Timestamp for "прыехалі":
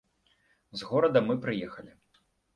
1.45-1.91